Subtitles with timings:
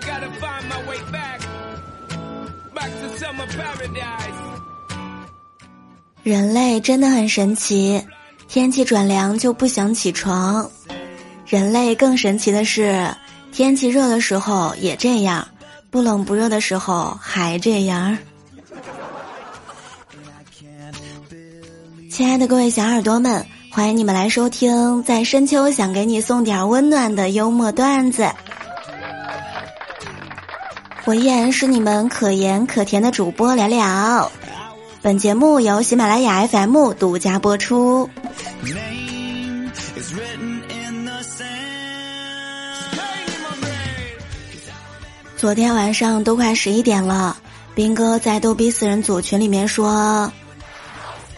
[0.00, 1.40] gotta find my way back
[2.74, 4.34] back to summer paradise
[6.22, 8.04] 人类真的很神奇，
[8.48, 10.70] 天气转凉就不想起床。
[11.46, 13.14] 人类更神奇的是，
[13.52, 15.48] 天气热的时候也这样，
[15.90, 18.18] 不冷不热的时候还这样。
[22.10, 28.28] 亲爱的各位小耳朵们，欢迎你们来收听，在深秋想给你送点温暖的幽默段子。
[31.08, 34.30] 我依然是你们可盐可甜的主播聊聊。
[35.00, 38.10] 本节目由喜马拉雅 FM 独家播出。
[45.34, 47.38] 昨天晚上都快十一点了，
[47.74, 50.30] 斌哥在逗逼四人组群里面说：“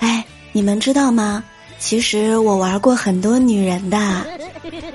[0.01, 1.45] 哎。”你们知道吗？
[1.79, 4.27] 其实我玩过很多女人的，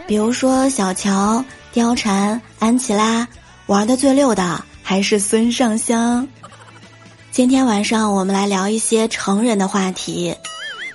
[0.06, 3.26] 比如说小乔、貂蝉、安琪拉，
[3.68, 6.28] 玩的最溜的还是孙尚香。
[7.32, 10.36] 今天晚上我们来聊一些成人的话题。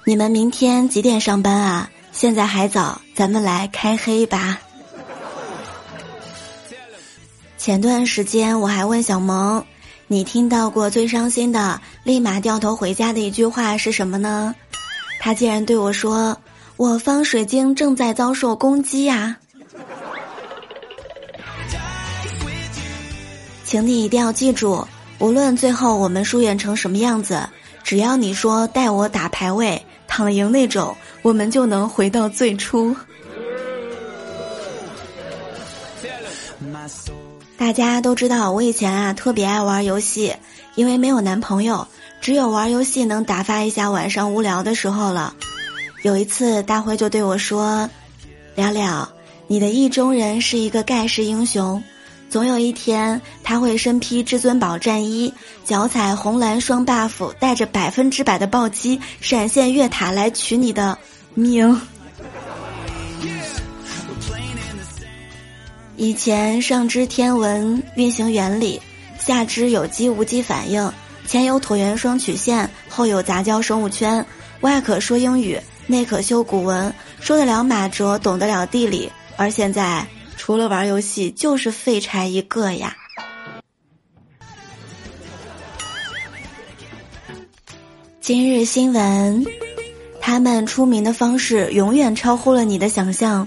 [0.04, 1.90] 你们明天几点上班啊？
[2.12, 4.60] 现在还早，咱们来开黑吧。
[7.58, 9.64] 前段时间我还问小萌。
[10.06, 14.54] 你听到过最伤心的、立马掉头回家的一句话是什么呢？
[15.20, 16.36] 他竟然对我说
[16.76, 19.36] ：“我方水晶正在遭受攻击呀！”
[23.70, 24.84] 请你一定要记住，
[25.20, 27.48] 无论最后我们疏远成什么样子，
[27.84, 32.96] 只要你说带我打排位、躺赢那种，我们就能回到最初。
[37.56, 40.34] 大家都知道，我以前啊特别爱玩游戏，
[40.74, 41.86] 因为没有男朋友，
[42.20, 45.32] 只有玩游戏能打发一下晚上无聊的时候了。
[46.02, 47.88] 有一次，大辉就对我说
[48.56, 49.12] ：“了了，
[49.46, 51.80] 你的意中人是一个盖世英雄，
[52.30, 60.96] 总有一天他会身披至尊宝战衣，脚踩红蓝双 buff，带着百分之百的暴击，闪现越塔来取你的
[61.34, 61.80] 命。”
[65.96, 68.80] 以前上知天文运行原理，
[69.18, 70.90] 下知有机无机反应，
[71.26, 74.24] 前有椭圆双曲线，后有杂交生物圈，
[74.60, 80.06] 外可说英语，内可修古文，说得了马哲，懂得了地理，而现在
[80.50, 82.96] 除了玩游戏就是废柴一个呀。
[88.20, 89.46] 今日新闻，
[90.20, 93.46] 他们出名的方式永远超乎了你的想象。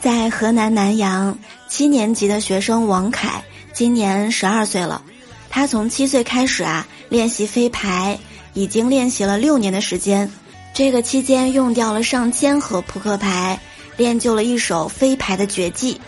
[0.00, 5.02] 在河南南阳，七年级的学生王凯今年十二岁了。
[5.50, 8.16] 他从七岁开始啊练习飞牌，
[8.54, 10.30] 已经练习了六年的时间。
[10.72, 13.58] 这个期间用掉了上千盒扑克牌，
[13.96, 16.00] 练就了一手飞牌的绝技。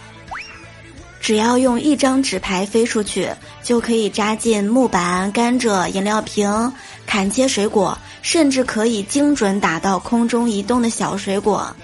[1.20, 3.28] 只要用一张纸牌飞出去，
[3.62, 6.72] 就可以扎进木板、甘蔗、饮料瓶、
[7.06, 11.74] 砍切水果，甚至可以精准打到空中移动的小水果。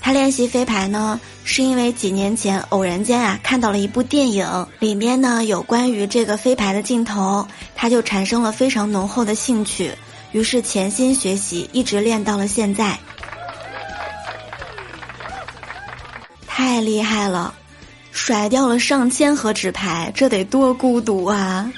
[0.00, 9.90] 他练习飞牌呢，是因为几年前偶然间啊看到了一部电影，里面呢有关于这个飞牌的镜头，他就产生了非常浓厚的兴趣，
[10.30, 12.96] 于是潜心学习，一直练到了现在。
[16.66, 17.54] 太厉害了，
[18.10, 21.70] 甩掉了上千盒纸牌，这得多孤独啊！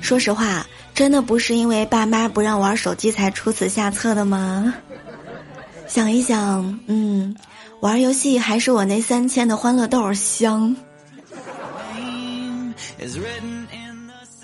[0.00, 4.72] 说实话，真的不是因为爸妈不让玩手机才出此下策的吗？
[5.88, 7.34] 想一想，嗯。
[7.80, 10.74] 玩游戏还是我那三千的欢乐豆香。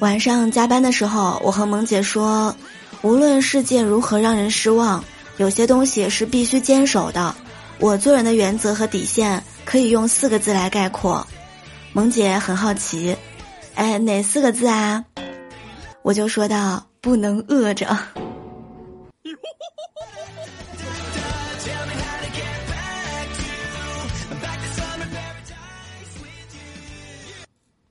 [0.01, 2.55] 晚上加班的时候，我和萌姐说，
[3.03, 5.05] 无论世界如何让人失望，
[5.37, 7.33] 有些东西是必须坚守的。
[7.79, 11.27] 我做人的原则和底线可以用四个字来概括。
[11.93, 13.17] 萌姐很好奇，
[13.75, 15.05] 哎，哪四个字啊？
[16.03, 17.97] 我就说道：不能饿着。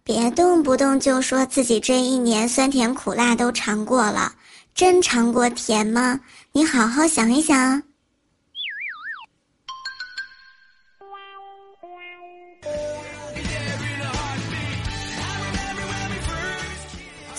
[0.04, 4.34] 别动不动就说自己这一年酸甜苦辣都尝过了，
[4.76, 6.20] 真尝过甜吗？
[6.52, 7.82] 你好好想一想。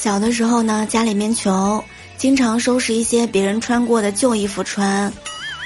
[0.05, 1.83] 小的时候呢，家里面穷，
[2.19, 5.11] 经常收拾一些别人穿过的旧衣服穿。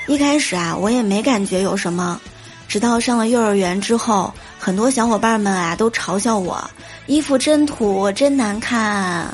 [0.06, 2.20] 一开始啊，我也没感觉有什么，
[2.68, 6.62] 直到上了幼儿园之后，很多小伙伴们啊都嘲笑我。
[7.08, 9.26] 衣服真土，真难看。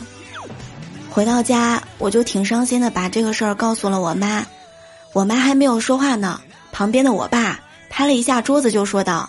[1.10, 4.42] 回到家，我就挺伤心的，把这个事儿告诉了我妈。
[5.12, 6.40] 我妈还没有说话呢，
[6.72, 7.60] 旁边的我爸
[7.90, 9.28] 拍了一下桌子，就说道：“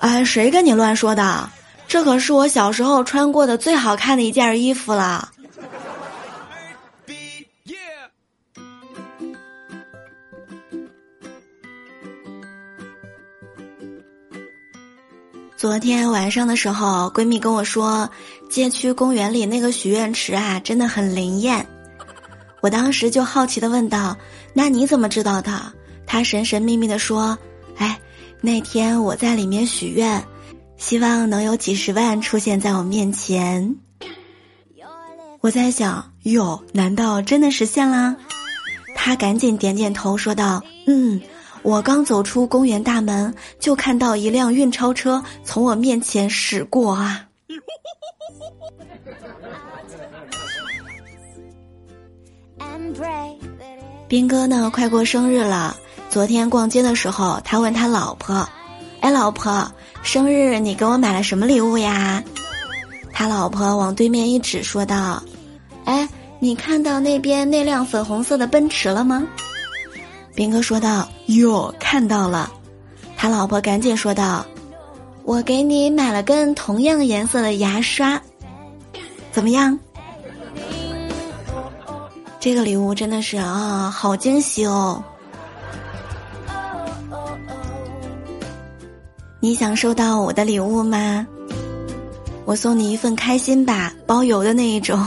[0.00, 1.46] 啊，谁跟你乱说的？
[1.92, 5.30] 这可是我小时候穿过的最好看的一件衣服了。
[15.54, 18.08] 昨天晚上的时候，闺蜜跟我说，
[18.48, 21.66] 街区公园里那个许愿池啊，真的很灵验。
[22.62, 24.16] 我当时就好奇的问道
[24.56, 25.70] ：“那你怎么知道的？”
[26.08, 27.36] 她神神秘秘的说
[27.76, 28.00] ：“哎，
[28.40, 30.24] 那天我在里面许愿，
[30.82, 33.76] 希望能有几十万出现在我面前。”
[35.40, 38.16] 我在想，哟，难道真的实现啦？
[38.96, 41.20] 他赶紧点点头，说道：“嗯。”
[41.62, 47.28] 我刚走出公园大门，就看到一辆运钞车从我面前驶过啊！
[54.08, 55.76] 斌哥呢，快过生日了。
[56.10, 58.48] 昨天逛街的时候，他问他老婆
[59.02, 59.70] ：“哎，老婆，
[60.02, 62.22] 生日你给我买了什么礼物呀？”
[63.12, 65.22] 他老婆往对面一指，说道
[65.84, 66.08] ：“哎，
[66.38, 69.22] 你看到那边那辆粉红色的奔驰了吗？”
[70.34, 72.50] 斌哥说道：“哟，看到了。”
[73.18, 74.46] 他老婆赶紧说道
[75.24, 78.20] ：“我给你买了根同样颜色的牙刷，
[79.30, 79.78] 怎么样？
[82.40, 85.02] 这个礼物真的是啊，好惊喜哦！
[89.44, 91.26] 你想收到我的礼物吗？
[92.44, 95.04] 我送你一份开心吧，包邮的那一种。”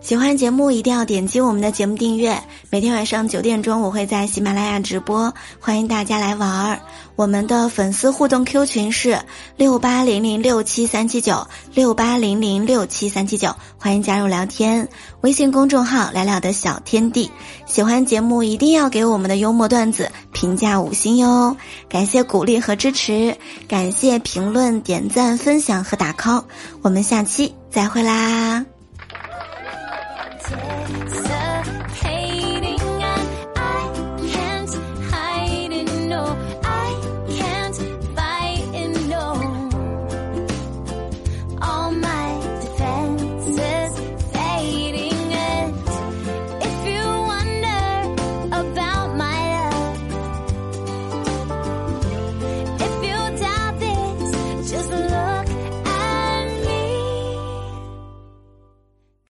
[0.00, 2.40] 喜欢节目一定要点击我们的节目订阅。
[2.70, 6.78] 每天晚上九点钟，我会在喜马拉雅直播，欢迎大家来玩儿。
[7.16, 9.18] 我们的粉丝互动 Q 群是
[9.56, 11.44] 六八零零六七三七九
[11.74, 14.88] 六八零零六七三七九，欢迎加入聊天。
[15.22, 17.28] 微信公众号聊聊的小天地。
[17.66, 21.56] 喜欢节目一定要给我们的幽默段子评价五星哟，
[21.88, 23.34] 感谢鼓励和支持，
[23.66, 26.44] 感谢评论、点赞、分享和打 call。
[26.82, 28.66] 我们下期再会啦！